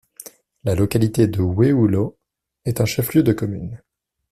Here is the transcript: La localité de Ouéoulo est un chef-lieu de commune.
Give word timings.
La 0.63 0.73
localité 0.73 1.27
de 1.27 1.41
Ouéoulo 1.41 2.17
est 2.65 2.81
un 2.81 2.85
chef-lieu 2.85 3.21
de 3.21 3.33
commune. 3.33 3.83